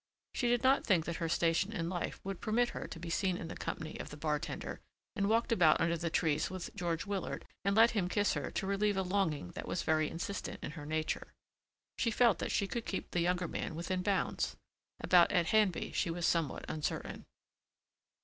She 0.33 0.47
did 0.47 0.63
not 0.63 0.83
think 0.83 1.05
that 1.05 1.17
her 1.17 1.29
station 1.29 1.71
in 1.71 1.87
life 1.87 2.19
would 2.23 2.41
permit 2.41 2.69
her 2.69 2.87
to 2.87 2.99
be 2.99 3.11
seen 3.11 3.37
in 3.37 3.49
the 3.49 3.55
company 3.55 3.99
of 3.99 4.09
the 4.09 4.17
bartender 4.17 4.79
and 5.15 5.29
walked 5.29 5.51
about 5.51 5.79
under 5.79 5.95
the 5.95 6.09
trees 6.09 6.49
with 6.49 6.73
George 6.75 7.05
Willard 7.05 7.45
and 7.63 7.75
let 7.75 7.91
him 7.91 8.09
kiss 8.09 8.33
her 8.33 8.49
to 8.49 8.65
relieve 8.65 8.97
a 8.97 9.03
longing 9.03 9.51
that 9.51 9.67
was 9.67 9.83
very 9.83 10.09
insistent 10.09 10.57
in 10.63 10.71
her 10.71 10.87
nature. 10.87 11.35
She 11.99 12.09
felt 12.09 12.39
that 12.39 12.49
she 12.51 12.65
could 12.65 12.87
keep 12.87 13.11
the 13.11 13.19
younger 13.21 13.47
man 13.47 13.75
within 13.75 14.01
bounds. 14.01 14.55
About 14.99 15.31
Ed 15.31 15.45
Handby 15.49 15.91
she 15.93 16.09
was 16.09 16.25
somewhat 16.25 16.65
uncertain. 16.67 17.25